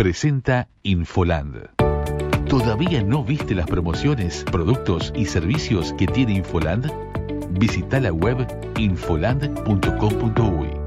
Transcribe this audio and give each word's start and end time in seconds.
presenta 0.00 0.66
Infoland. 0.82 1.68
¿Todavía 2.48 3.02
no 3.02 3.22
viste 3.22 3.54
las 3.54 3.66
promociones, 3.66 4.46
productos 4.50 5.12
y 5.14 5.26
servicios 5.26 5.92
que 5.98 6.06
tiene 6.06 6.36
Infoland? 6.36 6.90
Visita 7.50 8.00
la 8.00 8.10
web 8.10 8.46
infoland.com.uy. 8.78 10.79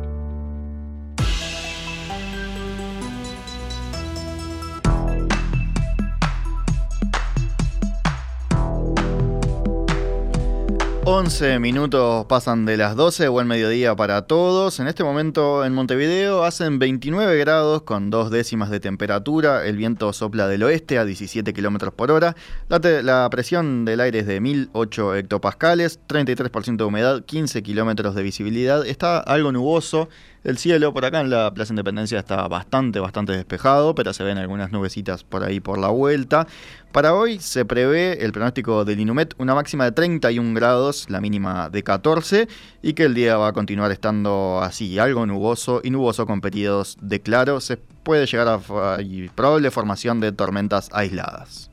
11 11.16 11.60
minutos 11.60 12.26
pasan 12.26 12.66
de 12.66 12.76
las 12.76 12.96
12, 12.96 13.28
buen 13.28 13.46
mediodía 13.46 13.96
para 13.96 14.24
todos. 14.24 14.80
En 14.80 14.88
este 14.88 15.04
momento 15.04 15.64
en 15.64 15.72
Montevideo 15.72 16.44
hacen 16.44 16.80
29 16.80 17.38
grados 17.38 17.84
con 17.84 18.10
dos 18.10 18.32
décimas 18.32 18.72
de 18.72 18.80
temperatura, 18.80 19.64
el 19.64 19.78
viento 19.78 20.12
sopla 20.12 20.48
del 20.48 20.64
oeste 20.64 20.98
a 20.98 21.06
17 21.06 21.54
kilómetros 21.54 21.94
por 21.94 22.10
hora, 22.10 22.36
la, 22.68 23.30
presión 23.30 23.86
del 23.86 24.00
aire 24.00 24.20
es 24.20 24.26
de 24.26 24.42
1008 24.42 25.14
hectopascales, 25.14 26.00
33% 26.08 26.78
de 26.78 26.84
humedad, 26.84 27.24
15 27.24 27.62
kilómetros 27.62 28.16
de 28.16 28.24
visibilidad, 28.24 28.84
está 28.84 29.20
algo 29.20 29.52
nuboso 29.52 30.10
el 30.44 30.58
cielo 30.58 30.94
por 30.94 31.06
acá 31.06 31.22
en 31.22 31.30
la 31.30 31.54
Plaza 31.54 31.72
Independencia 31.72 32.20
está 32.20 32.48
bastante, 32.48 33.00
bastante 33.00 33.32
despejado, 33.34 33.96
pero 33.96 34.14
se 34.14 34.24
ven 34.24 34.38
algunas 34.38 34.72
nubecitas 34.72 35.24
por 35.24 35.44
ahí 35.44 35.60
por 35.60 35.78
la 35.80 35.88
vuelta. 35.88 36.48
Para 36.92 37.14
hoy 37.14 37.40
se 37.40 37.66
prevé 37.66 38.24
el 38.24 38.32
pronóstico 38.32 38.86
del 38.86 39.00
Inumet 39.00 39.34
una 39.38 39.56
máxima 39.56 39.86
de 39.86 39.94
31 39.94 40.54
grados, 40.54 41.10
la 41.10 41.22
mínima 41.22 41.70
de 41.70 41.84
14, 41.84 42.48
y 42.82 42.94
que 42.94 43.04
el 43.04 43.14
día 43.14 43.38
va 43.38 43.48
a 43.48 43.54
continuar 43.54 43.92
estando 43.92 44.60
así, 44.62 45.00
algo 45.00 45.26
nuboso 45.26 45.82
y 45.84 45.90
nuboso 45.90 46.26
con 46.26 46.42
periodos 46.42 46.98
de 47.02 47.22
claro. 47.22 47.62
Se 47.62 47.78
puede 47.78 48.26
llegar 48.26 48.48
a 48.48 48.60
probable 49.36 49.72
formación 49.72 50.20
de 50.20 50.32
tormentas 50.34 50.90
aisladas. 50.92 51.73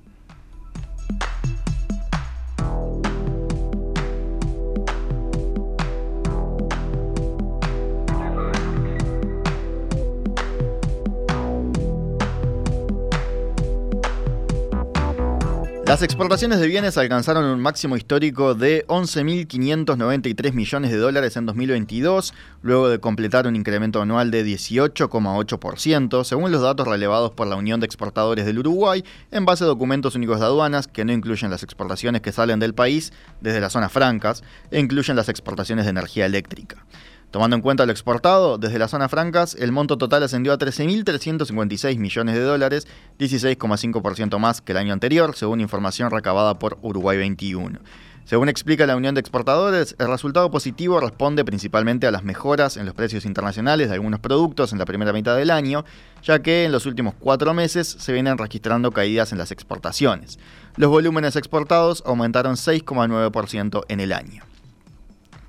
Las 15.91 16.03
exportaciones 16.03 16.61
de 16.61 16.69
bienes 16.69 16.97
alcanzaron 16.99 17.47
un 17.47 17.59
máximo 17.59 17.97
histórico 17.97 18.55
de 18.55 18.87
11.593 18.87 20.53
millones 20.53 20.93
de 20.93 20.97
dólares 20.97 21.37
en 21.37 21.47
2022, 21.47 22.33
luego 22.63 22.89
de 22.89 23.01
completar 23.01 23.49
un 23.49 23.57
incremento 23.57 24.01
anual 24.01 24.31
de 24.31 24.47
18,8%, 24.47 26.23
según 26.23 26.53
los 26.53 26.63
datos 26.63 26.87
relevados 26.87 27.33
por 27.33 27.49
la 27.49 27.57
Unión 27.57 27.81
de 27.81 27.87
Exportadores 27.87 28.47
del 28.47 28.61
Uruguay, 28.61 29.05
en 29.33 29.45
base 29.45 29.65
a 29.65 29.67
documentos 29.67 30.15
únicos 30.15 30.39
de 30.39 30.47
aduanas 30.47 30.87
que 30.87 31.05
no 31.05 31.13
incluyen 31.13 31.51
las 31.51 31.65
exportaciones 31.65 32.23
que 32.23 32.31
salen 32.31 32.61
del 32.61 32.73
país 32.73 33.13
desde 33.41 33.61
las 33.61 33.73
zonas 33.73 33.91
francas 33.91 34.45
e 34.71 34.79
incluyen 34.79 35.17
las 35.17 35.29
exportaciones 35.29 35.87
de 35.87 35.91
energía 35.91 36.25
eléctrica. 36.25 36.87
Tomando 37.31 37.55
en 37.55 37.63
cuenta 37.63 37.87
lo 37.87 37.93
exportado, 37.93 38.59
desde 38.59 38.81
las 38.81 38.91
zonas 38.91 39.11
francas, 39.11 39.55
el 39.55 39.71
monto 39.71 39.97
total 39.97 40.25
ascendió 40.25 40.53
a 40.53 40.59
13.356 40.59 41.97
millones 41.97 42.35
de 42.35 42.41
dólares, 42.41 42.89
16,5% 43.21 44.39
más 44.39 44.61
que 44.61 44.73
el 44.73 44.79
año 44.79 44.93
anterior, 44.93 45.37
según 45.37 45.61
información 45.61 46.11
recabada 46.11 46.59
por 46.59 46.79
Uruguay 46.83 47.19
21. 47.19 47.79
Según 48.25 48.49
explica 48.49 48.87
la 48.87 48.97
Unión 48.97 49.15
de 49.15 49.21
Exportadores, 49.21 49.95
el 49.99 50.09
resultado 50.09 50.51
positivo 50.51 51.01
responde 51.01 51.45
principalmente 51.45 52.07
a 52.07 52.11
las 52.11 52.25
mejoras 52.25 52.77
en 52.77 52.87
los 52.87 52.95
precios 52.95 53.25
internacionales 53.25 53.89
de 53.89 53.95
algunos 53.95 54.21
productos 54.21 54.73
en 54.73 54.79
la 54.79 54.85
primera 54.85 55.13
mitad 55.13 55.37
del 55.37 55.51
año, 55.51 55.85
ya 56.23 56.41
que 56.41 56.65
en 56.65 56.73
los 56.73 56.85
últimos 56.85 57.15
cuatro 57.19 57.55
meses 57.55 57.89
se 57.89 58.13
vienen 58.13 58.39
registrando 58.39 58.91
caídas 58.91 59.33
en 59.33 59.39
las 59.39 59.53
exportaciones. 59.53 60.39
Los 60.77 60.91
volúmenes 60.91 61.37
exportados 61.37 62.03
aumentaron 62.07 62.55
6,9% 62.55 63.85
en 63.89 64.01
el 64.01 64.13
año. 64.13 64.45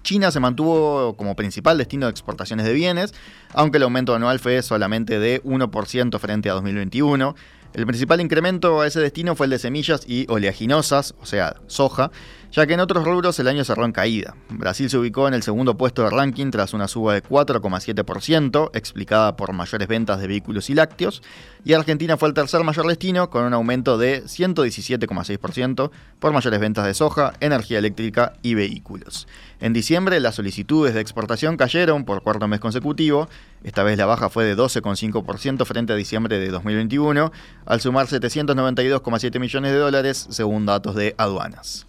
China 0.03 0.31
se 0.31 0.39
mantuvo 0.39 1.16
como 1.16 1.35
principal 1.35 1.78
destino 1.78 2.06
de 2.07 2.12
exportaciones 2.12 2.66
de 2.66 2.73
bienes, 2.73 3.13
aunque 3.53 3.78
el 3.78 3.84
aumento 3.84 4.16
anual 4.16 4.39
fue 4.39 4.62
solamente 4.62 5.19
de 5.19 5.44
1% 5.44 6.19
frente 6.19 6.50
a 6.50 6.53
2021. 6.53 7.35
El 7.73 7.85
principal 7.85 8.19
incremento 8.19 8.81
a 8.81 8.88
ese 8.88 9.00
destino 9.00 9.35
fue 9.35 9.45
el 9.45 9.51
de 9.51 9.59
semillas 9.59 10.03
y 10.06 10.25
oleaginosas, 10.29 11.16
o 11.22 11.25
sea, 11.25 11.56
soja, 11.67 12.11
ya 12.51 12.67
que 12.67 12.73
en 12.73 12.79
otros 12.79 13.06
rubros 13.06 13.39
el 13.39 13.47
año 13.47 13.63
cerró 13.63 13.85
en 13.85 13.91
caída. 13.91 14.35
Brasil 14.50 14.89
se 14.89 14.97
ubicó 14.97 15.28
en 15.28 15.34
el 15.34 15.44
segundo 15.44 15.78
puesto 15.78 16.03
de 16.03 16.09
ranking 16.09 16.51
tras 16.51 16.73
una 16.73 16.88
suba 16.88 17.13
de 17.13 17.23
4,7%, 17.23 18.72
explicada 18.73 19.35
por 19.35 19.53
mayores 19.53 19.88
ventas 19.88 20.19
de 20.19 20.28
vehículos 20.28 20.69
y 20.69 20.73
lácteos, 20.73 21.22
y 21.63 21.73
Argentina 21.73 22.17
fue 22.17 22.28
el 22.28 22.34
tercer 22.34 22.63
mayor 22.63 22.88
destino 22.88 23.29
con 23.29 23.45
un 23.45 23.53
aumento 23.53 23.97
de 23.97 24.23
117,6% 24.23 25.91
por 26.19 26.34
mayores 26.34 26.59
ventas 26.59 26.85
de 26.85 26.94
soja, 26.94 27.34
energía 27.40 27.79
eléctrica 27.79 28.34
y 28.41 28.56
vehículos. 28.56 29.28
En 29.59 29.73
diciembre 29.73 30.19
las 30.19 30.35
solicitudes 30.35 30.94
de 30.94 31.01
exportación 31.01 31.56
cayeron 31.56 32.03
por 32.03 32.23
cuarto 32.23 32.47
mes 32.47 32.59
consecutivo, 32.59 33.29
esta 33.63 33.84
vez 33.84 33.97
la 33.97 34.07
baja 34.07 34.29
fue 34.29 34.44
de 34.44 34.57
12,5% 34.57 35.66
frente 35.66 35.94
a 35.94 35.95
diciembre 35.95 36.40
de 36.40 36.50
2021, 36.50 37.31
al 37.66 37.81
sumar 37.81 38.07
792,7 38.07 39.40
millones 39.40 39.72
de 39.72 39.78
dólares 39.78 40.28
según 40.31 40.66
datos 40.66 40.95
de 40.95 41.13
aduanas. 41.17 41.85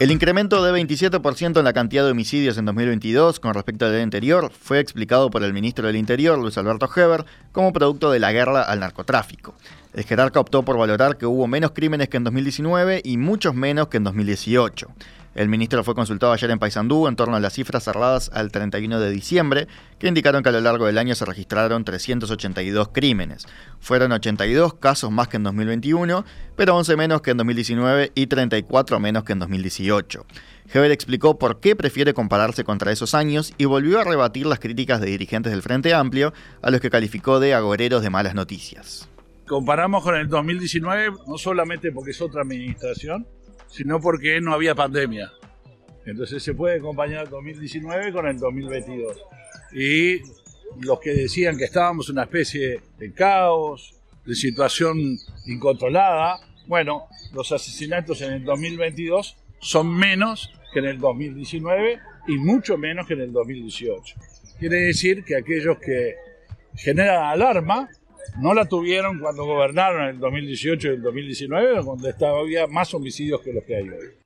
El 0.00 0.10
incremento 0.10 0.64
de 0.64 0.72
27% 0.72 1.58
en 1.58 1.64
la 1.64 1.74
cantidad 1.74 2.06
de 2.06 2.12
homicidios 2.12 2.56
en 2.56 2.64
2022 2.64 3.38
con 3.38 3.52
respecto 3.52 3.84
al 3.84 3.92
año 3.92 4.04
anterior 4.04 4.50
fue 4.50 4.80
explicado 4.80 5.28
por 5.28 5.44
el 5.44 5.52
ministro 5.52 5.86
del 5.86 5.96
Interior, 5.96 6.38
Luis 6.38 6.56
Alberto 6.56 6.88
Heber, 6.96 7.26
como 7.52 7.74
producto 7.74 8.10
de 8.10 8.18
la 8.18 8.32
guerra 8.32 8.62
al 8.62 8.80
narcotráfico. 8.80 9.54
El 9.92 10.04
jerarca 10.04 10.40
optó 10.40 10.62
por 10.62 10.78
valorar 10.78 11.18
que 11.18 11.26
hubo 11.26 11.46
menos 11.46 11.72
crímenes 11.72 12.08
que 12.08 12.16
en 12.16 12.24
2019 12.24 13.02
y 13.04 13.18
muchos 13.18 13.54
menos 13.54 13.88
que 13.88 13.98
en 13.98 14.04
2018. 14.04 14.88
El 15.32 15.48
ministro 15.48 15.84
fue 15.84 15.94
consultado 15.94 16.32
ayer 16.32 16.50
en 16.50 16.58
Paysandú 16.58 17.06
en 17.06 17.14
torno 17.14 17.36
a 17.36 17.40
las 17.40 17.52
cifras 17.52 17.84
cerradas 17.84 18.30
al 18.34 18.50
31 18.50 18.98
de 18.98 19.10
diciembre, 19.10 19.68
que 20.00 20.08
indicaron 20.08 20.42
que 20.42 20.48
a 20.48 20.52
lo 20.52 20.60
largo 20.60 20.86
del 20.86 20.98
año 20.98 21.14
se 21.14 21.24
registraron 21.24 21.84
382 21.84 22.88
crímenes. 22.88 23.46
Fueron 23.78 24.10
82 24.10 24.74
casos 24.74 25.12
más 25.12 25.28
que 25.28 25.36
en 25.36 25.44
2021, 25.44 26.24
pero 26.56 26.76
11 26.76 26.96
menos 26.96 27.22
que 27.22 27.30
en 27.30 27.36
2019 27.36 28.10
y 28.14 28.26
34 28.26 28.98
menos 28.98 29.22
que 29.22 29.32
en 29.32 29.38
2018. 29.38 30.26
Heber 30.72 30.90
explicó 30.90 31.38
por 31.38 31.60
qué 31.60 31.76
prefiere 31.76 32.12
compararse 32.12 32.64
contra 32.64 32.90
esos 32.90 33.14
años 33.14 33.54
y 33.56 33.66
volvió 33.66 34.00
a 34.00 34.04
rebatir 34.04 34.46
las 34.46 34.58
críticas 34.58 35.00
de 35.00 35.06
dirigentes 35.06 35.52
del 35.52 35.62
Frente 35.62 35.94
Amplio, 35.94 36.32
a 36.60 36.70
los 36.70 36.80
que 36.80 36.90
calificó 36.90 37.38
de 37.38 37.54
agoreros 37.54 38.02
de 38.02 38.10
malas 38.10 38.34
noticias. 38.34 39.08
Comparamos 39.46 40.02
con 40.02 40.14
el 40.16 40.28
2019 40.28 41.12
no 41.26 41.38
solamente 41.38 41.90
porque 41.92 42.12
es 42.12 42.20
otra 42.20 42.42
administración, 42.42 43.26
sino 43.70 44.00
porque 44.00 44.40
no 44.40 44.52
había 44.52 44.74
pandemia. 44.74 45.32
Entonces 46.06 46.42
se 46.42 46.54
puede 46.54 46.78
acompañar 46.78 47.24
el 47.24 47.30
2019 47.30 48.12
con 48.12 48.26
el 48.26 48.38
2022. 48.38 49.18
Y 49.72 50.20
los 50.80 50.98
que 51.00 51.10
decían 51.12 51.56
que 51.56 51.64
estábamos 51.64 52.08
en 52.08 52.14
una 52.14 52.24
especie 52.24 52.80
de 52.98 53.12
caos, 53.12 53.94
de 54.24 54.34
situación 54.34 54.98
incontrolada, 55.46 56.40
bueno, 56.66 57.06
los 57.32 57.52
asesinatos 57.52 58.20
en 58.22 58.32
el 58.32 58.44
2022 58.44 59.36
son 59.60 59.88
menos 59.94 60.52
que 60.72 60.80
en 60.80 60.86
el 60.86 60.98
2019 60.98 61.98
y 62.28 62.38
mucho 62.38 62.78
menos 62.78 63.06
que 63.06 63.14
en 63.14 63.20
el 63.22 63.32
2018. 63.32 64.16
Quiere 64.58 64.76
decir 64.76 65.24
que 65.24 65.36
aquellos 65.36 65.78
que 65.78 66.16
generan 66.76 67.24
alarma 67.24 67.88
no 68.38 68.54
la 68.54 68.66
tuvieron 68.66 69.18
cuando 69.18 69.44
gobernaron 69.44 70.02
en 70.02 70.08
el 70.10 70.18
2018 70.18 70.88
y 70.88 70.90
el 70.90 71.02
2019, 71.02 71.82
donde 71.82 72.10
estaba, 72.10 72.40
había 72.40 72.66
más 72.66 72.92
homicidios 72.94 73.40
que 73.42 73.52
los 73.52 73.64
que 73.64 73.76
hay 73.76 73.88
hoy. 73.88 74.20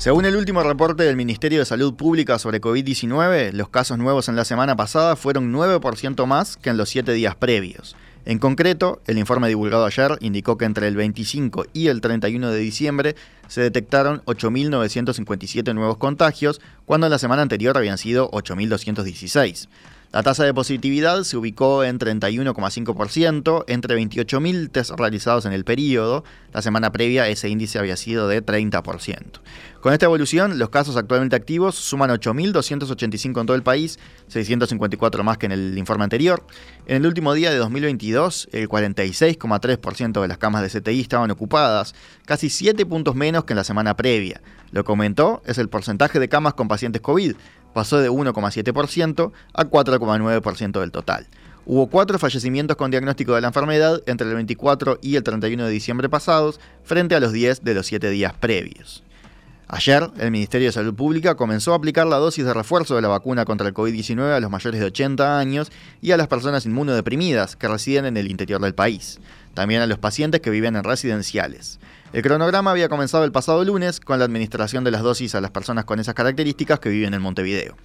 Según 0.00 0.24
el 0.24 0.34
último 0.34 0.62
reporte 0.62 1.02
del 1.02 1.16
Ministerio 1.16 1.58
de 1.58 1.66
Salud 1.66 1.94
Pública 1.94 2.38
sobre 2.38 2.58
COVID-19, 2.62 3.52
los 3.52 3.68
casos 3.68 3.98
nuevos 3.98 4.30
en 4.30 4.36
la 4.36 4.46
semana 4.46 4.74
pasada 4.74 5.14
fueron 5.14 5.52
9% 5.52 6.24
más 6.24 6.56
que 6.56 6.70
en 6.70 6.78
los 6.78 6.88
7 6.88 7.12
días 7.12 7.36
previos. 7.36 7.96
En 8.24 8.38
concreto, 8.38 9.00
el 9.06 9.18
informe 9.18 9.48
divulgado 9.48 9.86
ayer 9.86 10.18
indicó 10.20 10.58
que 10.58 10.66
entre 10.66 10.86
el 10.88 10.96
25 10.96 11.66
y 11.72 11.88
el 11.88 12.00
31 12.00 12.50
de 12.50 12.58
diciembre 12.58 13.16
se 13.48 13.62
detectaron 13.62 14.22
8.957 14.26 15.74
nuevos 15.74 15.96
contagios, 15.96 16.60
cuando 16.84 17.06
en 17.06 17.12
la 17.12 17.18
semana 17.18 17.42
anterior 17.42 17.76
habían 17.76 17.98
sido 17.98 18.30
8.216. 18.30 19.68
La 20.12 20.24
tasa 20.24 20.42
de 20.42 20.52
positividad 20.52 21.22
se 21.22 21.36
ubicó 21.36 21.84
en 21.84 22.00
31,5% 22.00 23.64
entre 23.68 23.96
28.000 23.96 24.68
test 24.72 24.90
realizados 24.98 25.44
en 25.44 25.52
el 25.52 25.64
periodo. 25.64 26.24
La 26.52 26.62
semana 26.62 26.90
previa 26.90 27.28
ese 27.28 27.48
índice 27.48 27.78
había 27.78 27.96
sido 27.96 28.26
de 28.26 28.44
30%. 28.44 29.40
Con 29.80 29.92
esta 29.92 30.06
evolución, 30.06 30.58
los 30.58 30.70
casos 30.70 30.96
actualmente 30.96 31.36
activos 31.36 31.76
suman 31.76 32.10
8.285 32.10 33.40
en 33.40 33.46
todo 33.46 33.54
el 33.54 33.62
país, 33.62 34.00
654 34.26 35.22
más 35.22 35.38
que 35.38 35.46
en 35.46 35.52
el 35.52 35.78
informe 35.78 36.02
anterior. 36.02 36.44
En 36.86 36.96
el 36.96 37.06
último 37.06 37.32
día 37.32 37.52
de 37.52 37.58
2022, 37.58 38.48
el 38.50 38.68
46,3% 38.68 40.20
de 40.20 40.26
las 40.28 40.38
camas 40.38 40.62
de 40.62 40.80
CTI 40.80 41.00
estaban 41.02 41.30
ocupadas, 41.30 41.94
casi 42.26 42.50
7 42.50 42.84
puntos 42.84 43.14
menos 43.14 43.44
que 43.44 43.52
en 43.52 43.58
la 43.58 43.64
semana 43.64 43.96
previa. 43.96 44.40
Lo 44.72 44.84
que 44.84 44.92
aumentó 44.92 45.42
es 45.46 45.58
el 45.58 45.68
porcentaje 45.68 46.18
de 46.18 46.28
camas 46.28 46.54
con 46.54 46.68
pacientes 46.68 47.00
COVID, 47.00 47.34
pasó 47.72 47.98
de 47.98 48.10
1,7% 48.10 49.32
a 49.54 49.64
4,9% 49.64 50.80
del 50.80 50.90
total. 50.90 51.26
Hubo 51.66 51.88
cuatro 51.88 52.18
fallecimientos 52.18 52.76
con 52.76 52.90
diagnóstico 52.90 53.34
de 53.34 53.42
la 53.42 53.48
enfermedad 53.48 54.02
entre 54.06 54.28
el 54.28 54.34
24 54.34 54.98
y 55.02 55.16
el 55.16 55.22
31 55.22 55.66
de 55.66 55.70
diciembre 55.70 56.08
pasados, 56.08 56.58
frente 56.82 57.14
a 57.14 57.20
los 57.20 57.32
10 57.32 57.62
de 57.62 57.74
los 57.74 57.86
7 57.86 58.10
días 58.10 58.32
previos. 58.32 59.04
Ayer, 59.72 60.10
el 60.18 60.32
Ministerio 60.32 60.66
de 60.66 60.72
Salud 60.72 60.94
Pública 60.94 61.36
comenzó 61.36 61.72
a 61.72 61.76
aplicar 61.76 62.04
la 62.08 62.16
dosis 62.16 62.44
de 62.44 62.52
refuerzo 62.52 62.96
de 62.96 63.02
la 63.02 63.08
vacuna 63.08 63.44
contra 63.44 63.68
el 63.68 63.74
COVID-19 63.74 64.34
a 64.34 64.40
los 64.40 64.50
mayores 64.50 64.80
de 64.80 64.86
80 64.86 65.38
años 65.38 65.70
y 66.02 66.10
a 66.10 66.16
las 66.16 66.26
personas 66.26 66.66
inmunodeprimidas 66.66 67.54
que 67.54 67.68
residen 67.68 68.04
en 68.06 68.16
el 68.16 68.28
interior 68.28 68.60
del 68.60 68.74
país. 68.74 69.20
También 69.54 69.80
a 69.80 69.86
los 69.86 69.98
pacientes 69.98 70.40
que 70.40 70.50
viven 70.50 70.74
en 70.74 70.82
residenciales. 70.82 71.78
El 72.12 72.22
cronograma 72.22 72.72
había 72.72 72.88
comenzado 72.88 73.22
el 73.22 73.30
pasado 73.30 73.64
lunes 73.64 74.00
con 74.00 74.18
la 74.18 74.24
administración 74.24 74.82
de 74.82 74.90
las 74.90 75.02
dosis 75.02 75.36
a 75.36 75.40
las 75.40 75.52
personas 75.52 75.84
con 75.84 76.00
esas 76.00 76.14
características 76.14 76.80
que 76.80 76.88
viven 76.88 77.14
en 77.14 77.22
Montevideo. 77.22 77.76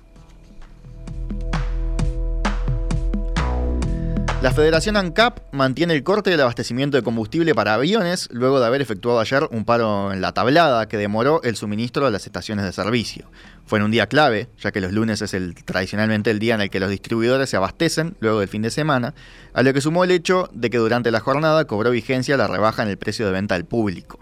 La 4.46 4.52
Federación 4.52 4.96
ANCAP 4.96 5.40
mantiene 5.54 5.96
el 5.96 6.04
corte 6.04 6.30
del 6.30 6.42
abastecimiento 6.42 6.98
de 6.98 7.02
combustible 7.02 7.56
para 7.56 7.74
aviones 7.74 8.30
luego 8.32 8.60
de 8.60 8.68
haber 8.68 8.80
efectuado 8.80 9.20
ayer 9.20 9.48
un 9.50 9.66
paro 9.66 10.14
en 10.14 10.22
la 10.22 10.34
tablada 10.34 10.88
que 10.88 10.98
demoró 10.98 11.42
el 11.42 11.56
suministro 11.56 12.06
a 12.06 12.12
las 12.12 12.28
estaciones 12.28 12.64
de 12.64 12.72
servicio. 12.72 13.26
Fue 13.66 13.80
en 13.80 13.86
un 13.86 13.90
día 13.90 14.06
clave, 14.06 14.50
ya 14.60 14.72
que 14.72 14.82
los 14.82 14.92
lunes 14.92 15.24
es 15.24 15.34
el, 15.34 15.56
tradicionalmente 15.56 16.30
el 16.30 16.38
día 16.38 16.54
en 16.54 16.62
el 16.62 16.70
que 16.70 16.80
los 16.80 16.92
distribuidores 16.92 17.50
se 17.50 17.58
abastecen 17.58 18.18
luego 18.20 18.40
del 18.40 18.48
fin 18.48 18.62
de 18.62 18.70
semana, 18.70 19.16
a 19.56 19.64
lo 19.64 19.74
que 19.74 19.82
sumó 19.82 20.04
el 20.04 20.12
hecho 20.12 20.48
de 20.54 20.70
que 20.70 20.78
durante 20.78 21.10
la 21.10 21.22
jornada 21.22 21.66
cobró 21.66 21.90
vigencia 21.90 22.38
la 22.38 22.46
rebaja 22.46 22.84
en 22.84 22.90
el 22.90 23.00
precio 23.00 23.26
de 23.26 23.32
venta 23.32 23.56
al 23.56 23.66
público. 23.66 24.20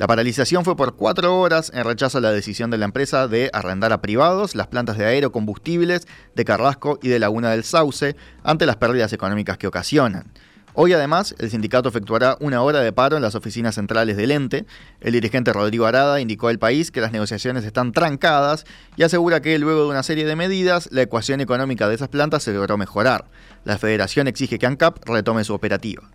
La 0.00 0.06
paralización 0.06 0.64
fue 0.64 0.76
por 0.76 0.96
cuatro 0.96 1.38
horas 1.38 1.70
en 1.74 1.84
rechazo 1.84 2.16
a 2.16 2.20
la 2.22 2.32
decisión 2.32 2.70
de 2.70 2.78
la 2.78 2.86
empresa 2.86 3.28
de 3.28 3.50
arrendar 3.52 3.92
a 3.92 4.00
privados 4.00 4.54
las 4.54 4.66
plantas 4.66 4.96
de 4.96 5.04
aerocombustibles 5.04 6.08
de 6.34 6.44
Carrasco 6.46 6.98
y 7.02 7.08
de 7.08 7.18
Laguna 7.18 7.50
del 7.50 7.64
Sauce 7.64 8.16
ante 8.42 8.64
las 8.64 8.76
pérdidas 8.76 9.12
económicas 9.12 9.58
que 9.58 9.66
ocasionan. 9.66 10.32
Hoy 10.72 10.94
además 10.94 11.34
el 11.38 11.50
sindicato 11.50 11.90
efectuará 11.90 12.38
una 12.40 12.62
hora 12.62 12.80
de 12.80 12.94
paro 12.94 13.16
en 13.16 13.22
las 13.22 13.34
oficinas 13.34 13.74
centrales 13.74 14.16
del 14.16 14.30
ente. 14.30 14.64
El 15.02 15.12
dirigente 15.12 15.52
Rodrigo 15.52 15.84
Arada 15.84 16.18
indicó 16.18 16.48
al 16.48 16.58
país 16.58 16.90
que 16.90 17.02
las 17.02 17.12
negociaciones 17.12 17.66
están 17.66 17.92
trancadas 17.92 18.64
y 18.96 19.02
asegura 19.02 19.42
que 19.42 19.58
luego 19.58 19.82
de 19.82 19.90
una 19.90 20.02
serie 20.02 20.24
de 20.24 20.34
medidas 20.34 20.88
la 20.92 21.02
ecuación 21.02 21.42
económica 21.42 21.90
de 21.90 21.96
esas 21.96 22.08
plantas 22.08 22.42
se 22.42 22.54
logró 22.54 22.78
mejorar. 22.78 23.26
La 23.64 23.76
federación 23.76 24.28
exige 24.28 24.58
que 24.58 24.64
ANCAP 24.64 25.06
retome 25.06 25.44
su 25.44 25.52
operativa. 25.52 26.10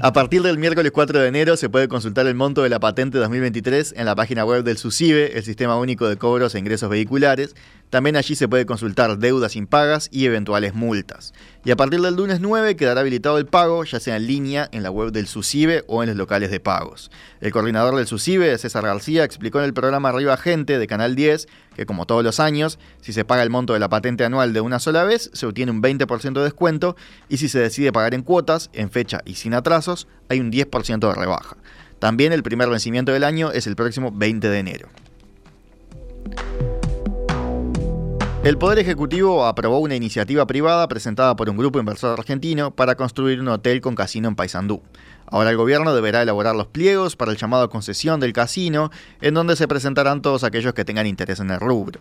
A 0.00 0.12
partir 0.12 0.42
del 0.42 0.58
miércoles 0.58 0.92
4 0.92 1.20
de 1.20 1.28
enero 1.28 1.56
se 1.56 1.70
puede 1.70 1.88
consultar 1.88 2.26
el 2.26 2.34
monto 2.34 2.62
de 2.62 2.68
la 2.68 2.78
patente 2.78 3.16
2023 3.16 3.94
en 3.96 4.04
la 4.04 4.14
página 4.14 4.44
web 4.44 4.62
del 4.62 4.76
SUSIBE, 4.76 5.38
el 5.38 5.42
Sistema 5.42 5.78
Único 5.78 6.06
de 6.06 6.18
Cobros 6.18 6.54
e 6.54 6.58
Ingresos 6.58 6.90
Vehiculares. 6.90 7.56
También 7.90 8.16
allí 8.16 8.34
se 8.34 8.48
puede 8.48 8.66
consultar 8.66 9.18
deudas 9.18 9.54
impagas 9.56 10.08
y 10.10 10.24
eventuales 10.24 10.74
multas. 10.74 11.32
Y 11.64 11.70
a 11.70 11.76
partir 11.76 12.00
del 12.00 12.16
lunes 12.16 12.40
9 12.40 12.76
quedará 12.76 13.00
habilitado 13.00 13.38
el 13.38 13.46
pago, 13.46 13.84
ya 13.84 14.00
sea 14.00 14.16
en 14.16 14.26
línea, 14.26 14.68
en 14.72 14.82
la 14.82 14.90
web 14.90 15.12
del 15.12 15.26
SUSIBE 15.26 15.84
o 15.86 16.02
en 16.02 16.08
los 16.08 16.18
locales 16.18 16.50
de 16.50 16.60
pagos. 16.60 17.10
El 17.40 17.52
coordinador 17.52 17.94
del 17.96 18.06
SUSIBE, 18.06 18.58
César 18.58 18.84
García, 18.84 19.24
explicó 19.24 19.58
en 19.58 19.66
el 19.66 19.74
programa 19.74 20.08
Arriba 20.08 20.36
Gente 20.36 20.78
de 20.78 20.86
Canal 20.86 21.14
10 21.14 21.46
que 21.76 21.86
como 21.86 22.06
todos 22.06 22.24
los 22.24 22.40
años, 22.40 22.78
si 23.02 23.12
se 23.12 23.24
paga 23.24 23.42
el 23.42 23.50
monto 23.50 23.74
de 23.74 23.78
la 23.78 23.90
patente 23.90 24.24
anual 24.24 24.52
de 24.52 24.62
una 24.62 24.78
sola 24.78 25.04
vez, 25.04 25.30
se 25.34 25.46
obtiene 25.46 25.70
un 25.70 25.82
20% 25.82 26.32
de 26.32 26.42
descuento 26.42 26.96
y 27.28 27.36
si 27.36 27.48
se 27.48 27.58
decide 27.58 27.92
pagar 27.92 28.14
en 28.14 28.22
cuotas, 28.22 28.70
en 28.72 28.90
fecha 28.90 29.20
y 29.26 29.34
sin 29.34 29.52
atrasos, 29.52 30.08
hay 30.28 30.40
un 30.40 30.50
10% 30.50 31.06
de 31.06 31.14
rebaja. 31.14 31.56
También 31.98 32.32
el 32.32 32.42
primer 32.42 32.68
vencimiento 32.68 33.12
del 33.12 33.24
año 33.24 33.52
es 33.52 33.66
el 33.66 33.76
próximo 33.76 34.10
20 34.10 34.48
de 34.48 34.58
enero. 34.58 34.88
El 38.46 38.58
Poder 38.58 38.78
Ejecutivo 38.78 39.44
aprobó 39.44 39.80
una 39.80 39.96
iniciativa 39.96 40.46
privada 40.46 40.86
presentada 40.86 41.34
por 41.34 41.50
un 41.50 41.56
grupo 41.56 41.80
inversor 41.80 42.16
argentino 42.16 42.70
para 42.70 42.94
construir 42.94 43.40
un 43.40 43.48
hotel 43.48 43.80
con 43.80 43.96
casino 43.96 44.28
en 44.28 44.36
Paysandú. 44.36 44.82
Ahora 45.26 45.50
el 45.50 45.56
gobierno 45.56 45.92
deberá 45.92 46.22
elaborar 46.22 46.54
los 46.54 46.68
pliegos 46.68 47.16
para 47.16 47.32
el 47.32 47.38
llamado 47.38 47.68
concesión 47.68 48.20
del 48.20 48.32
casino, 48.32 48.92
en 49.20 49.34
donde 49.34 49.56
se 49.56 49.66
presentarán 49.66 50.22
todos 50.22 50.44
aquellos 50.44 50.74
que 50.74 50.84
tengan 50.84 51.08
interés 51.08 51.40
en 51.40 51.50
el 51.50 51.58
rubro. 51.58 52.00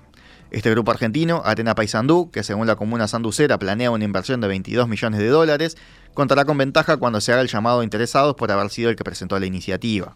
Este 0.52 0.70
grupo 0.70 0.92
argentino, 0.92 1.42
Atena 1.44 1.74
Paysandú, 1.74 2.30
que 2.30 2.44
según 2.44 2.68
la 2.68 2.76
comuna 2.76 3.08
sanducera 3.08 3.58
planea 3.58 3.90
una 3.90 4.06
inversión 4.06 4.40
de 4.40 4.48
22 4.48 4.88
millones 4.88 5.20
de 5.20 5.30
dólares, 5.30 5.78
contará 6.14 6.46
con 6.46 6.60
ventaja 6.60 6.98
cuando 6.98 7.22
se 7.22 7.34
haga 7.34 7.42
el 7.42 7.48
llamado 7.48 7.80
a 7.80 7.84
interesados 7.84 8.36
por 8.36 8.52
haber 8.52 8.70
sido 8.70 8.92
el 8.92 8.96
que 8.96 9.04
presentó 9.04 9.40
la 9.40 9.48
iniciativa. 9.48 10.16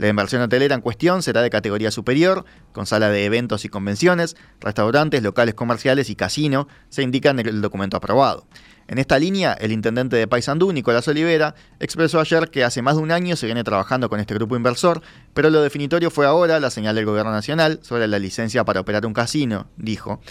La 0.00 0.08
inversión 0.08 0.40
hotelera 0.40 0.74
en 0.74 0.80
cuestión 0.80 1.22
será 1.22 1.42
de 1.42 1.50
categoría 1.50 1.90
superior, 1.90 2.46
con 2.72 2.86
sala 2.86 3.10
de 3.10 3.26
eventos 3.26 3.66
y 3.66 3.68
convenciones, 3.68 4.34
restaurantes, 4.58 5.22
locales 5.22 5.52
comerciales 5.54 6.08
y 6.08 6.14
casino, 6.14 6.68
se 6.88 7.02
indica 7.02 7.28
en 7.28 7.40
el 7.40 7.60
documento 7.60 7.98
aprobado. 7.98 8.46
En 8.88 8.96
esta 8.96 9.18
línea, 9.18 9.52
el 9.52 9.72
intendente 9.72 10.16
de 10.16 10.26
Paysandú, 10.26 10.72
Nicolás 10.72 11.06
Olivera, 11.06 11.54
expresó 11.80 12.18
ayer 12.18 12.48
que 12.48 12.64
hace 12.64 12.80
más 12.80 12.96
de 12.96 13.02
un 13.02 13.12
año 13.12 13.36
se 13.36 13.44
viene 13.44 13.62
trabajando 13.62 14.08
con 14.08 14.20
este 14.20 14.32
grupo 14.32 14.56
inversor, 14.56 15.02
pero 15.34 15.50
lo 15.50 15.60
definitorio 15.60 16.10
fue 16.10 16.24
ahora 16.24 16.58
la 16.60 16.70
señal 16.70 16.94
del 16.94 17.04
gobierno 17.04 17.30
nacional 17.30 17.80
sobre 17.82 18.08
la 18.08 18.18
licencia 18.18 18.64
para 18.64 18.80
operar 18.80 19.04
un 19.04 19.12
casino, 19.12 19.66
dijo. 19.76 20.22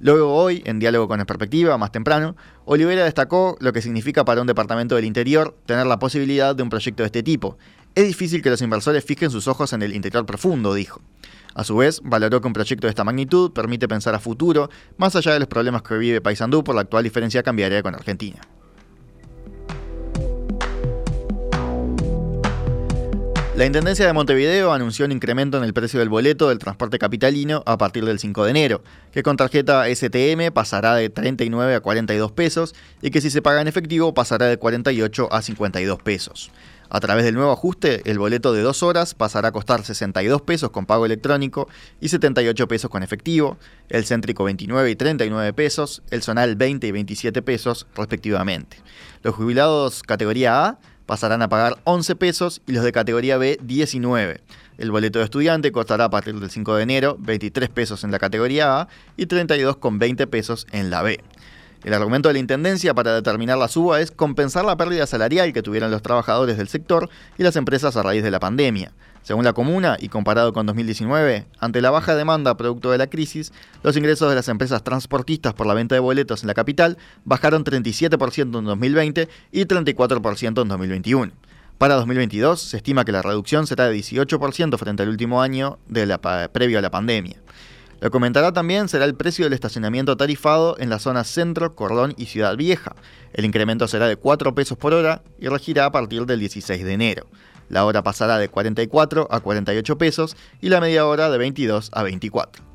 Luego 0.00 0.32
hoy, 0.32 0.62
en 0.64 0.78
diálogo 0.78 1.08
con 1.08 1.22
perspectiva, 1.26 1.76
más 1.76 1.92
temprano, 1.92 2.36
Olivera 2.64 3.04
destacó 3.04 3.56
lo 3.60 3.72
que 3.72 3.82
significa 3.82 4.24
para 4.24 4.40
un 4.40 4.46
departamento 4.46 4.94
del 4.94 5.04
interior 5.04 5.56
tener 5.66 5.86
la 5.86 5.98
posibilidad 5.98 6.54
de 6.54 6.62
un 6.62 6.70
proyecto 6.70 7.02
de 7.02 7.08
este 7.08 7.22
tipo, 7.22 7.58
es 7.98 8.06
difícil 8.06 8.42
que 8.42 8.50
los 8.50 8.62
inversores 8.62 9.04
fijen 9.04 9.28
sus 9.28 9.48
ojos 9.48 9.72
en 9.72 9.82
el 9.82 9.92
interior 9.92 10.24
profundo, 10.24 10.72
dijo. 10.72 11.00
A 11.52 11.64
su 11.64 11.78
vez, 11.78 12.00
valoró 12.04 12.40
que 12.40 12.46
un 12.46 12.52
proyecto 12.52 12.86
de 12.86 12.90
esta 12.90 13.02
magnitud 13.02 13.50
permite 13.50 13.88
pensar 13.88 14.14
a 14.14 14.20
futuro, 14.20 14.70
más 14.98 15.16
allá 15.16 15.32
de 15.32 15.40
los 15.40 15.48
problemas 15.48 15.82
que 15.82 15.98
vive 15.98 16.20
Paysandú 16.20 16.62
por 16.62 16.76
la 16.76 16.82
actual 16.82 17.02
diferencia 17.02 17.42
cambiaria 17.42 17.82
con 17.82 17.96
Argentina. 17.96 18.38
La 23.56 23.66
Intendencia 23.66 24.06
de 24.06 24.12
Montevideo 24.12 24.72
anunció 24.72 25.04
un 25.04 25.10
incremento 25.10 25.58
en 25.58 25.64
el 25.64 25.74
precio 25.74 25.98
del 25.98 26.08
boleto 26.08 26.48
del 26.48 26.60
transporte 26.60 27.00
capitalino 27.00 27.64
a 27.66 27.76
partir 27.76 28.04
del 28.04 28.20
5 28.20 28.44
de 28.44 28.50
enero, 28.50 28.84
que 29.10 29.24
con 29.24 29.36
tarjeta 29.36 29.92
STM 29.92 30.52
pasará 30.54 30.94
de 30.94 31.10
39 31.10 31.74
a 31.74 31.80
42 31.80 32.30
pesos 32.30 32.76
y 33.02 33.10
que 33.10 33.20
si 33.20 33.30
se 33.30 33.42
paga 33.42 33.60
en 33.60 33.66
efectivo 33.66 34.14
pasará 34.14 34.46
de 34.46 34.58
48 34.58 35.32
a 35.32 35.42
52 35.42 36.00
pesos. 36.00 36.52
A 36.90 37.00
través 37.00 37.26
del 37.26 37.34
nuevo 37.34 37.52
ajuste, 37.52 38.02
el 38.10 38.18
boleto 38.18 38.54
de 38.54 38.62
dos 38.62 38.82
horas 38.82 39.14
pasará 39.14 39.48
a 39.48 39.52
costar 39.52 39.84
62 39.84 40.40
pesos 40.40 40.70
con 40.70 40.86
pago 40.86 41.04
electrónico 41.04 41.68
y 42.00 42.08
78 42.08 42.66
pesos 42.66 42.90
con 42.90 43.02
efectivo, 43.02 43.58
el 43.90 44.06
céntrico 44.06 44.44
29 44.44 44.90
y 44.90 44.96
39 44.96 45.52
pesos, 45.52 46.02
el 46.10 46.22
zonal 46.22 46.56
20 46.56 46.86
y 46.86 46.92
27 46.92 47.42
pesos 47.42 47.86
respectivamente. 47.94 48.78
Los 49.22 49.34
jubilados 49.34 50.02
categoría 50.02 50.64
A 50.64 50.78
pasarán 51.04 51.42
a 51.42 51.48
pagar 51.50 51.78
11 51.84 52.16
pesos 52.16 52.62
y 52.66 52.72
los 52.72 52.84
de 52.84 52.92
categoría 52.92 53.36
B 53.36 53.58
19. 53.62 54.40
El 54.78 54.90
boleto 54.90 55.18
de 55.18 55.26
estudiante 55.26 55.72
costará 55.72 56.04
a 56.04 56.10
partir 56.10 56.38
del 56.40 56.50
5 56.50 56.76
de 56.76 56.82
enero 56.82 57.16
23 57.18 57.68
pesos 57.68 58.04
en 58.04 58.12
la 58.12 58.18
categoría 58.18 58.80
A 58.80 58.88
y 59.16 59.26
32,20 59.26 60.26
pesos 60.28 60.66
en 60.70 60.88
la 60.88 61.02
B. 61.02 61.20
El 61.84 61.94
argumento 61.94 62.28
de 62.28 62.32
la 62.32 62.40
Intendencia 62.40 62.92
para 62.92 63.14
determinar 63.14 63.56
la 63.56 63.68
suba 63.68 64.00
es 64.00 64.10
compensar 64.10 64.64
la 64.64 64.76
pérdida 64.76 65.06
salarial 65.06 65.52
que 65.52 65.62
tuvieron 65.62 65.92
los 65.92 66.02
trabajadores 66.02 66.56
del 66.56 66.66
sector 66.66 67.08
y 67.38 67.44
las 67.44 67.54
empresas 67.54 67.96
a 67.96 68.02
raíz 68.02 68.24
de 68.24 68.32
la 68.32 68.40
pandemia. 68.40 68.92
Según 69.22 69.44
la 69.44 69.52
comuna, 69.52 69.96
y 70.00 70.08
comparado 70.08 70.52
con 70.52 70.66
2019, 70.66 71.46
ante 71.60 71.80
la 71.80 71.90
baja 71.90 72.16
demanda 72.16 72.56
producto 72.56 72.90
de 72.90 72.98
la 72.98 73.08
crisis, 73.08 73.52
los 73.82 73.96
ingresos 73.96 74.28
de 74.28 74.34
las 74.34 74.48
empresas 74.48 74.82
transportistas 74.82 75.54
por 75.54 75.66
la 75.66 75.74
venta 75.74 75.94
de 75.94 76.00
boletos 76.00 76.42
en 76.42 76.48
la 76.48 76.54
capital 76.54 76.98
bajaron 77.24 77.64
37% 77.64 78.58
en 78.58 78.64
2020 78.64 79.28
y 79.52 79.64
34% 79.64 80.62
en 80.62 80.68
2021. 80.68 81.32
Para 81.78 81.94
2022 81.94 82.60
se 82.60 82.78
estima 82.78 83.04
que 83.04 83.12
la 83.12 83.22
reducción 83.22 83.68
será 83.68 83.86
de 83.86 83.96
18% 83.96 84.76
frente 84.78 85.04
al 85.04 85.10
último 85.10 85.42
año 85.42 85.78
previo 86.52 86.78
a 86.78 86.82
la 86.82 86.90
pandemia. 86.90 87.36
Lo 88.00 88.10
que 88.10 88.16
aumentará 88.16 88.52
también 88.52 88.88
será 88.88 89.04
el 89.04 89.16
precio 89.16 89.44
del 89.44 89.54
estacionamiento 89.54 90.16
tarifado 90.16 90.76
en 90.78 90.88
la 90.88 91.00
zona 91.00 91.24
Centro, 91.24 91.74
Cordón 91.74 92.14
y 92.16 92.26
Ciudad 92.26 92.56
Vieja. 92.56 92.94
El 93.32 93.44
incremento 93.44 93.88
será 93.88 94.06
de 94.06 94.16
4 94.16 94.54
pesos 94.54 94.78
por 94.78 94.94
hora 94.94 95.22
y 95.40 95.48
regirá 95.48 95.86
a 95.86 95.92
partir 95.92 96.24
del 96.24 96.38
16 96.38 96.84
de 96.84 96.92
enero. 96.92 97.26
La 97.68 97.84
hora 97.84 98.02
pasará 98.02 98.38
de 98.38 98.48
44 98.48 99.26
a 99.30 99.40
48 99.40 99.98
pesos 99.98 100.36
y 100.60 100.68
la 100.68 100.80
media 100.80 101.06
hora 101.06 101.28
de 101.28 101.38
22 101.38 101.90
a 101.92 102.02
24. 102.04 102.67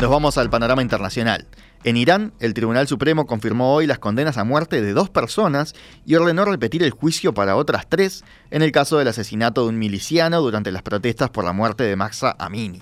Nos 0.00 0.10
vamos 0.10 0.38
al 0.38 0.48
panorama 0.48 0.80
internacional. 0.80 1.48
En 1.82 1.96
Irán, 1.96 2.32
el 2.38 2.54
Tribunal 2.54 2.86
Supremo 2.86 3.26
confirmó 3.26 3.74
hoy 3.74 3.88
las 3.88 3.98
condenas 3.98 4.38
a 4.38 4.44
muerte 4.44 4.80
de 4.80 4.92
dos 4.92 5.10
personas 5.10 5.74
y 6.06 6.14
ordenó 6.14 6.44
repetir 6.44 6.84
el 6.84 6.92
juicio 6.92 7.34
para 7.34 7.56
otras 7.56 7.88
tres 7.88 8.24
en 8.52 8.62
el 8.62 8.70
caso 8.70 8.96
del 8.96 9.08
asesinato 9.08 9.62
de 9.64 9.70
un 9.70 9.78
miliciano 9.80 10.40
durante 10.40 10.70
las 10.70 10.82
protestas 10.82 11.30
por 11.30 11.44
la 11.44 11.52
muerte 11.52 11.82
de 11.82 11.96
Maxa 11.96 12.36
Amini. 12.38 12.80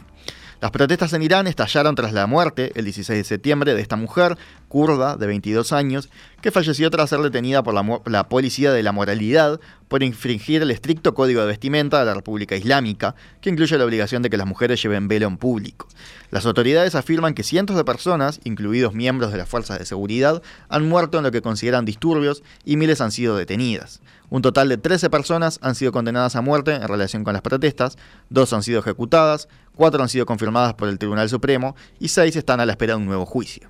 Las 0.60 0.70
protestas 0.70 1.14
en 1.14 1.22
Irán 1.22 1.46
estallaron 1.46 1.94
tras 1.94 2.12
la 2.12 2.26
muerte, 2.26 2.72
el 2.74 2.84
16 2.84 3.18
de 3.18 3.24
septiembre, 3.24 3.74
de 3.74 3.80
esta 3.80 3.96
mujer, 3.96 4.36
kurda, 4.68 5.16
de 5.16 5.26
22 5.26 5.72
años, 5.72 6.08
que 6.42 6.50
falleció 6.50 6.90
tras 6.90 7.10
ser 7.10 7.20
detenida 7.20 7.62
por 7.62 7.74
la, 7.74 8.28
policía 8.28 8.72
de 8.72 8.82
la 8.82 8.92
moralidad 8.92 9.60
por 9.88 10.02
infringir 10.02 10.62
el 10.62 10.70
estricto 10.70 11.14
código 11.14 11.40
de 11.40 11.46
vestimenta 11.46 12.00
de 12.00 12.06
la 12.06 12.14
República 12.14 12.56
Islámica, 12.56 13.14
que 13.40 13.50
incluye 13.50 13.78
la 13.78 13.84
obligación 13.84 14.22
de 14.22 14.30
que 14.30 14.36
las 14.36 14.46
mujeres 14.46 14.82
lleven 14.82 15.08
velo 15.08 15.26
en 15.26 15.38
público. 15.38 15.88
Las 16.30 16.44
autoridades 16.46 16.94
afirman 16.94 17.34
que 17.34 17.42
cientos 17.42 17.76
de 17.76 17.84
personas, 17.84 18.40
incluidos 18.44 18.94
miembros 18.94 19.32
de 19.32 19.38
las 19.38 19.48
fuerzas 19.48 19.78
de 19.78 19.86
seguridad, 19.86 20.42
han 20.68 20.88
muerto 20.88 21.18
en 21.18 21.24
lo 21.24 21.30
que 21.30 21.42
consideran 21.42 21.84
disturbios 21.84 22.42
y 22.64 22.76
miles 22.76 23.00
han 23.00 23.12
sido 23.12 23.36
detenidas. 23.36 24.00
Un 24.28 24.42
total 24.42 24.68
de 24.68 24.76
13 24.76 25.08
personas 25.08 25.58
han 25.62 25.76
sido 25.76 25.92
condenadas 25.92 26.34
a 26.34 26.40
muerte 26.40 26.74
en 26.74 26.88
relación 26.88 27.22
con 27.22 27.32
las 27.32 27.42
protestas, 27.42 27.96
dos 28.28 28.52
han 28.52 28.64
sido 28.64 28.80
ejecutadas, 28.80 29.48
cuatro 29.76 30.02
han 30.02 30.08
sido 30.08 30.26
confirmadas 30.26 30.74
por 30.74 30.88
el 30.88 30.98
Tribunal 30.98 31.28
Supremo 31.28 31.76
y 32.00 32.08
seis 32.08 32.34
están 32.34 32.58
a 32.58 32.66
la 32.66 32.72
espera 32.72 32.94
de 32.94 32.98
un 32.98 33.06
nuevo 33.06 33.24
juicio. 33.24 33.68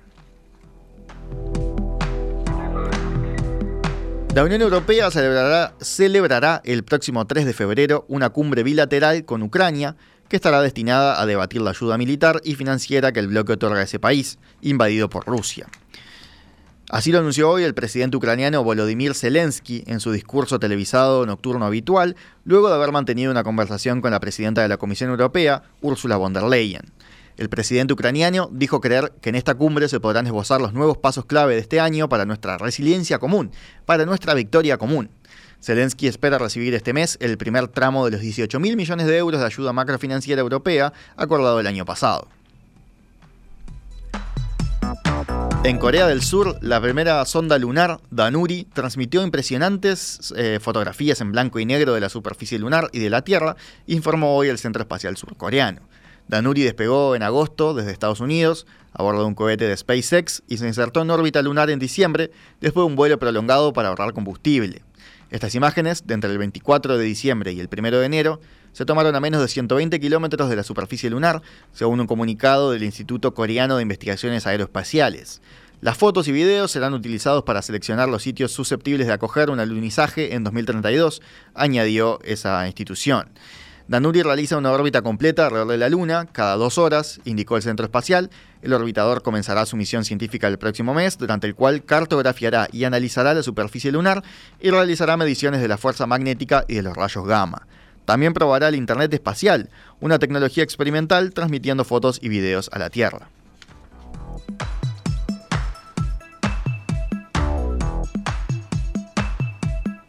La 4.37 4.43
Unión 4.43 4.61
Europea 4.61 5.09
celebrará, 5.09 6.61
el 6.63 6.83
próximo 6.83 7.25
3 7.25 7.43
de 7.43 7.53
febrero 7.53 8.05
una 8.07 8.29
cumbre 8.29 8.61
bilateral 8.61 9.25
con 9.25 9.41
Ucrania 9.41 9.95
que 10.29 10.35
estará 10.35 10.61
destinada 10.61 11.19
a 11.19 11.25
debatir 11.25 11.61
la 11.61 11.71
ayuda 11.71 11.97
militar 11.97 12.39
y 12.43 12.53
financiera 12.53 13.11
que 13.11 13.19
el 13.19 13.29
bloque 13.29 13.53
otorga 13.53 13.79
a 13.79 13.83
ese 13.83 13.97
país, 13.97 14.37
invadido 14.61 15.09
por 15.09 15.25
Rusia. 15.25 15.65
Así 16.89 17.11
lo 17.11 17.17
anunció 17.17 17.49
hoy 17.49 17.63
el 17.63 17.73
presidente 17.73 18.15
ucraniano 18.15 18.63
Volodymyr 18.63 19.15
Zelensky 19.15 19.83
en 19.87 19.99
su 19.99 20.11
discurso 20.11 20.59
televisado 20.59 21.25
nocturno 21.25 21.65
habitual, 21.65 22.15
luego 22.45 22.69
de 22.69 22.75
haber 22.75 22.91
mantenido 22.91 23.31
una 23.31 23.43
conversación 23.43 24.01
con 24.01 24.11
la 24.11 24.19
presidenta 24.19 24.61
de 24.61 24.67
la 24.67 24.77
Comisión 24.77 25.09
Europea, 25.09 25.63
Ursula 25.81 26.15
von 26.15 26.33
der 26.33 26.43
Leyen. 26.43 26.93
El 27.37 27.49
presidente 27.49 27.93
ucraniano 27.93 28.49
dijo 28.51 28.81
creer 28.81 29.13
que 29.21 29.29
en 29.29 29.35
esta 29.35 29.53
cumbre 29.53 29.87
se 29.87 29.99
podrán 29.99 30.25
esbozar 30.25 30.59
los 30.59 30.73
nuevos 30.73 30.97
pasos 30.97 31.25
clave 31.25 31.53
de 31.53 31.61
este 31.61 31.79
año 31.79 32.09
para 32.09 32.25
nuestra 32.25 32.57
resiliencia 32.57 33.19
común, 33.19 33.51
para 33.85 34.05
nuestra 34.05 34.33
victoria 34.33 34.77
común. 34.79 35.11
Zelensky 35.61 36.07
espera 36.07 36.39
recibir 36.39 36.73
este 36.73 36.93
mes 36.93 37.17
el 37.21 37.37
primer 37.37 37.67
tramo 37.67 38.05
de 38.05 38.11
los 38.11 38.21
18 38.21 38.59
mil 38.59 38.75
millones 38.75 39.05
de 39.05 39.17
euros 39.17 39.39
de 39.39 39.45
ayuda 39.45 39.71
macrofinanciera 39.71 40.41
europea 40.41 40.93
acordado 41.15 41.59
el 41.59 41.67
año 41.67 41.85
pasado. 41.85 42.27
En 45.63 45.77
Corea 45.79 46.07
del 46.07 46.21
Sur, 46.21 46.57
la 46.61 46.81
primera 46.81 47.23
sonda 47.25 47.59
lunar, 47.59 47.99
Danuri, 48.09 48.67
transmitió 48.73 49.21
impresionantes 49.21 50.33
eh, 50.37 50.59
fotografías 50.61 51.19
en 51.21 51.31
blanco 51.31 51.59
y 51.59 51.65
negro 51.65 51.93
de 51.93 51.99
la 51.99 52.09
superficie 52.09 52.57
lunar 52.57 52.89
y 52.93 52.99
de 52.99 53.09
la 53.09 53.23
Tierra, 53.23 53.57
informó 53.85 54.35
hoy 54.35 54.47
el 54.47 54.59
Centro 54.59 54.81
Espacial 54.81 55.17
Surcoreano. 55.17 55.81
Danuri 56.27 56.63
despegó 56.63 57.15
en 57.15 57.23
agosto 57.23 57.73
desde 57.73 57.91
Estados 57.91 58.19
Unidos 58.19 58.67
a 58.93 59.03
bordo 59.03 59.21
de 59.21 59.27
un 59.27 59.35
cohete 59.35 59.65
de 59.65 59.77
SpaceX 59.77 60.43
y 60.47 60.57
se 60.57 60.67
insertó 60.67 61.01
en 61.01 61.09
órbita 61.09 61.41
lunar 61.41 61.69
en 61.69 61.79
diciembre 61.79 62.31
después 62.59 62.83
de 62.83 62.87
un 62.87 62.95
vuelo 62.95 63.17
prolongado 63.19 63.71
para 63.73 63.89
ahorrar 63.89 64.13
combustible. 64.13 64.81
Estas 65.29 65.55
imágenes, 65.55 66.07
de 66.07 66.13
entre 66.13 66.31
el 66.31 66.37
24 66.37 66.97
de 66.97 67.03
diciembre 67.05 67.51
y 67.51 67.59
el 67.59 67.69
1 67.71 67.91
de 67.91 68.05
enero, 68.05 68.39
se 68.71 68.85
tomaron 68.85 69.15
a 69.15 69.19
menos 69.19 69.41
de 69.41 69.47
120 69.47 69.99
kilómetros 69.99 70.49
de 70.49 70.55
la 70.55 70.63
superficie 70.63 71.09
lunar, 71.09 71.41
según 71.73 71.99
un 71.99 72.07
comunicado 72.07 72.71
del 72.71 72.83
Instituto 72.83 73.33
Coreano 73.33 73.77
de 73.77 73.81
Investigaciones 73.81 74.47
Aeroespaciales. 74.47 75.41
Las 75.81 75.97
fotos 75.97 76.27
y 76.27 76.31
videos 76.31 76.71
serán 76.71 76.93
utilizados 76.93 77.43
para 77.43 77.61
seleccionar 77.61 78.09
los 78.09 78.23
sitios 78.23 78.51
susceptibles 78.51 79.07
de 79.07 79.13
acoger 79.13 79.49
un 79.49 79.59
alunizaje 79.59 80.33
en 80.33 80.43
2032, 80.43 81.21
añadió 81.53 82.19
esa 82.23 82.65
institución. 82.65 83.29
Danuri 83.87 84.21
realiza 84.21 84.57
una 84.57 84.73
órbita 84.73 85.01
completa 85.01 85.45
alrededor 85.45 85.71
de 85.71 85.77
la 85.77 85.87
Luna 85.87 86.25
cada 86.25 86.57
dos 86.57 86.77
horas, 86.77 87.21
indicó 87.23 87.55
el 87.55 87.63
Centro 87.63 87.85
Espacial. 87.85 88.29
El 88.61 88.73
orbitador 88.73 89.21
comenzará 89.21 89.65
su 89.65 89.77
misión 89.77 90.03
científica 90.03 90.49
el 90.49 90.57
próximo 90.57 90.93
mes, 90.93 91.17
durante 91.17 91.47
el 91.47 91.55
cual 91.55 91.85
cartografiará 91.85 92.67
y 92.73 92.83
analizará 92.83 93.33
la 93.33 93.43
superficie 93.43 93.93
lunar 93.93 94.23
y 94.59 94.71
realizará 94.71 95.15
mediciones 95.15 95.61
de 95.61 95.69
la 95.69 95.77
fuerza 95.77 96.05
magnética 96.05 96.65
y 96.67 96.75
de 96.75 96.83
los 96.83 96.97
rayos 96.97 97.25
gamma. 97.25 97.65
También 98.03 98.33
probará 98.33 98.67
el 98.67 98.75
Internet 98.75 99.13
espacial, 99.13 99.69
una 100.01 100.19
tecnología 100.19 100.63
experimental 100.63 101.33
transmitiendo 101.33 101.85
fotos 101.85 102.19
y 102.21 102.27
videos 102.27 102.69
a 102.73 102.79
la 102.79 102.89
Tierra. 102.89 103.29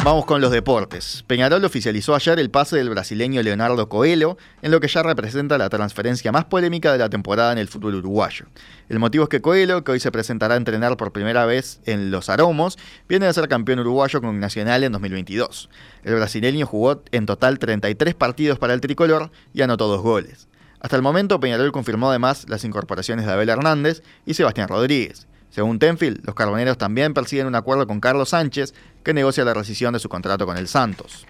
Vamos 0.09 0.25
con 0.25 0.41
los 0.41 0.50
deportes. 0.50 1.23
Peñarol 1.27 1.62
oficializó 1.67 2.15
ayer 2.15 2.38
el 2.38 2.50
pase 2.50 2.79
del 2.79 2.88
brasileño 2.88 3.43
Leonardo 3.43 3.91
Coelho, 3.91 4.38
en 4.62 4.71
lo 4.71 4.81
que 4.81 4.88
ya 4.88 5.03
representa 5.03 5.59
la 5.59 5.69
transferencia 5.69 6.33
más 6.33 6.47
polémica 6.47 6.93
de 6.93 6.97
la 6.97 7.11
temporada 7.11 7.53
en 7.53 7.59
el 7.59 7.69
fútbol 7.69 7.97
uruguayo. 7.97 8.47
El 8.88 9.00
motivo 9.00 9.25
es 9.25 9.29
que 9.29 9.43
Coelho, 9.43 9.85
que 9.85 9.93
hoy 9.93 10.00
se 10.00 10.11
presentará 10.11 10.55
a 10.55 10.57
entrenar 10.57 10.97
por 10.97 11.12
primera 11.12 11.45
vez 11.45 11.83
en 11.85 12.11
Los 12.11 12.31
Aromos, 12.31 12.79
viene 13.07 13.27
a 13.27 13.33
ser 13.35 13.49
campeón 13.49 13.81
uruguayo 13.81 14.23
con 14.23 14.41
Nacional 14.41 14.83
en 14.83 14.93
2022. 14.93 15.69
El 16.05 16.15
brasileño 16.15 16.65
jugó 16.65 17.03
en 17.12 17.27
total 17.27 17.59
33 17.59 18.15
partidos 18.15 18.59
para 18.59 18.73
el 18.73 18.81
tricolor 18.81 19.31
y 19.53 19.61
anotó 19.61 19.88
dos 19.88 20.00
goles. 20.00 20.49
Hasta 20.81 20.97
el 20.97 21.03
momento, 21.03 21.38
Peñarol 21.38 21.71
confirmó 21.71 22.09
además 22.09 22.47
las 22.49 22.65
incorporaciones 22.65 23.27
de 23.27 23.33
Abel 23.33 23.50
Hernández 23.50 24.03
y 24.25 24.33
Sebastián 24.33 24.69
Rodríguez. 24.69 25.28
Según 25.50 25.78
Tenfield, 25.78 26.25
los 26.25 26.35
carboneros 26.35 26.78
también 26.78 27.14
persiguen 27.14 27.47
un 27.47 27.55
acuerdo 27.55 27.87
con 27.87 28.00
Carlos 28.00 28.31
Sánchez, 28.31 28.75
que 29.02 29.14
negocia 29.14 29.45
la 29.45 29.55
rescisión 29.55 29.93
de 29.93 29.99
su 29.99 30.09
contrato 30.09 30.47
con 30.47 30.57
el 30.57 30.69
Santos. 30.69 31.26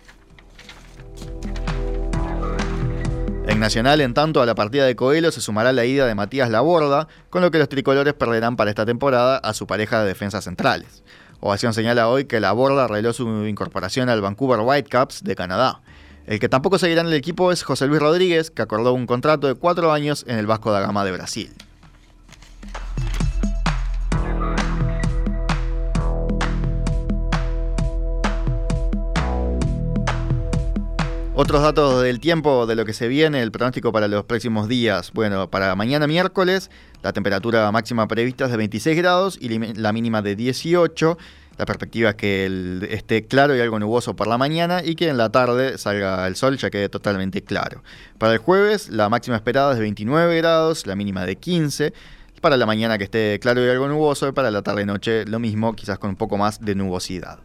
En 3.46 3.60
Nacional, 3.60 4.02
en 4.02 4.12
tanto, 4.12 4.42
a 4.42 4.46
la 4.46 4.54
partida 4.54 4.84
de 4.84 4.94
Coelho 4.94 5.32
se 5.32 5.40
sumará 5.40 5.72
la 5.72 5.86
ida 5.86 6.06
de 6.06 6.14
Matías 6.14 6.50
Laborda, 6.50 7.08
con 7.30 7.40
lo 7.40 7.50
que 7.50 7.58
los 7.58 7.68
tricolores 7.68 8.12
perderán 8.12 8.56
para 8.56 8.68
esta 8.68 8.84
temporada 8.84 9.38
a 9.38 9.54
su 9.54 9.66
pareja 9.66 10.02
de 10.02 10.08
defensas 10.08 10.44
centrales. 10.44 11.02
Ovación 11.40 11.72
señala 11.72 12.08
hoy 12.08 12.26
que 12.26 12.40
Laborda 12.40 12.84
arregló 12.84 13.12
su 13.12 13.26
incorporación 13.46 14.10
al 14.10 14.20
Vancouver 14.20 14.60
Whitecaps 14.60 15.24
de 15.24 15.34
Canadá. 15.34 15.80
El 16.26 16.40
que 16.40 16.50
tampoco 16.50 16.78
seguirá 16.78 17.00
en 17.00 17.06
el 17.06 17.14
equipo 17.14 17.50
es 17.50 17.62
José 17.62 17.86
Luis 17.86 18.02
Rodríguez, 18.02 18.50
que 18.50 18.60
acordó 18.60 18.92
un 18.92 19.06
contrato 19.06 19.46
de 19.46 19.54
cuatro 19.54 19.92
años 19.92 20.26
en 20.28 20.36
el 20.36 20.46
Vasco 20.46 20.70
da 20.70 20.80
Gama 20.80 21.04
de 21.04 21.12
Brasil. 21.12 21.50
Otros 31.40 31.62
datos 31.62 32.02
del 32.02 32.18
tiempo 32.18 32.66
de 32.66 32.74
lo 32.74 32.84
que 32.84 32.92
se 32.92 33.06
viene, 33.06 33.40
el 33.42 33.52
pronóstico 33.52 33.92
para 33.92 34.08
los 34.08 34.24
próximos 34.24 34.66
días. 34.66 35.12
Bueno, 35.12 35.48
para 35.48 35.72
mañana 35.76 36.08
miércoles, 36.08 36.68
la 37.00 37.12
temperatura 37.12 37.70
máxima 37.70 38.08
prevista 38.08 38.46
es 38.46 38.50
de 38.50 38.56
26 38.56 38.96
grados 38.96 39.38
y 39.40 39.56
la 39.74 39.92
mínima 39.92 40.20
de 40.20 40.34
18. 40.34 41.16
La 41.56 41.64
perspectiva 41.64 42.10
es 42.10 42.16
que 42.16 42.88
esté 42.90 43.26
claro 43.26 43.54
y 43.54 43.60
algo 43.60 43.78
nuboso 43.78 44.16
por 44.16 44.26
la 44.26 44.36
mañana 44.36 44.82
y 44.84 44.96
que 44.96 45.10
en 45.10 45.16
la 45.16 45.30
tarde 45.30 45.78
salga 45.78 46.26
el 46.26 46.34
sol 46.34 46.56
ya 46.56 46.70
quede 46.70 46.88
totalmente 46.88 47.44
claro. 47.44 47.84
Para 48.18 48.32
el 48.32 48.40
jueves, 48.40 48.88
la 48.88 49.08
máxima 49.08 49.36
esperada 49.36 49.70
es 49.70 49.76
de 49.76 49.82
29 49.82 50.38
grados, 50.38 50.88
la 50.88 50.96
mínima 50.96 51.24
de 51.24 51.36
15. 51.36 51.92
Para 52.40 52.56
la 52.56 52.66
mañana 52.66 52.98
que 52.98 53.04
esté 53.04 53.38
claro 53.38 53.64
y 53.64 53.68
algo 53.68 53.86
nuboso, 53.86 54.26
y 54.26 54.32
para 54.32 54.50
la 54.50 54.62
tarde-noche 54.62 55.24
lo 55.24 55.38
mismo, 55.38 55.74
quizás 55.74 56.00
con 56.00 56.10
un 56.10 56.16
poco 56.16 56.36
más 56.36 56.60
de 56.60 56.74
nubosidad. 56.74 57.38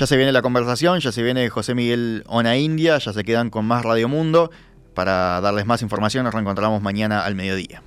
Ya 0.00 0.06
se 0.06 0.16
viene 0.16 0.32
la 0.32 0.40
conversación, 0.40 0.98
ya 1.00 1.12
se 1.12 1.22
viene 1.22 1.50
José 1.50 1.74
Miguel 1.74 2.24
Ona 2.26 2.56
India, 2.56 2.96
ya 2.96 3.12
se 3.12 3.22
quedan 3.22 3.50
con 3.50 3.66
más 3.66 3.84
Radio 3.84 4.08
Mundo. 4.08 4.50
Para 4.94 5.42
darles 5.42 5.66
más 5.66 5.82
información 5.82 6.24
nos 6.24 6.32
reencontramos 6.32 6.80
mañana 6.80 7.22
al 7.26 7.34
mediodía. 7.34 7.82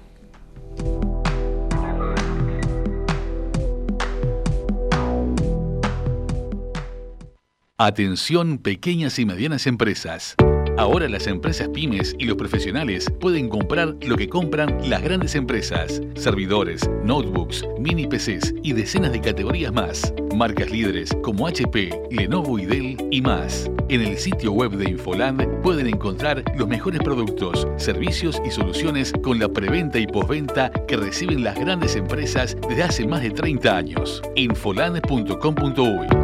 Atención 7.80 8.60
pequeñas 8.60 9.18
y 9.18 9.26
medianas 9.26 9.66
empresas. 9.66 10.36
Ahora 10.78 11.08
las 11.08 11.28
empresas 11.28 11.70
pymes 11.70 12.16
y 12.18 12.26
los 12.26 12.36
profesionales 12.36 13.08
pueden 13.20 13.48
comprar 13.48 13.96
lo 14.02 14.18
que 14.18 14.28
compran 14.28 14.90
las 14.90 15.04
grandes 15.04 15.36
empresas. 15.36 16.02
Servidores, 16.16 16.90
notebooks, 17.04 17.64
mini 17.80 18.08
PCs 18.08 18.56
y 18.64 18.74
decenas 18.74 19.12
de 19.12 19.22
categorías 19.22 19.72
más. 19.72 20.12
Marcas 20.36 20.72
líderes 20.72 21.12
como 21.22 21.48
HP, 21.48 21.92
Lenovo 22.10 22.58
y 22.58 22.66
Dell 22.66 22.98
y 23.12 23.22
más. 23.22 23.70
En 23.90 24.02
el 24.02 24.18
sitio 24.18 24.52
web 24.52 24.72
de 24.72 24.90
Infoland 24.90 25.62
pueden 25.62 25.86
encontrar 25.86 26.44
los 26.56 26.68
mejores 26.68 27.02
productos, 27.02 27.68
servicios 27.78 28.42
y 28.44 28.50
soluciones 28.50 29.14
con 29.22 29.38
la 29.38 29.50
preventa 29.50 30.00
y 30.00 30.08
postventa 30.08 30.72
que 30.88 30.98
reciben 30.98 31.44
las 31.44 31.60
grandes 31.60 31.96
empresas 31.96 32.58
desde 32.68 32.84
hace 32.84 33.08
más 33.08 33.22
de 33.22 33.30
30 33.30 33.78
años. 33.78 34.24
Infoland.com.uy 34.36 36.23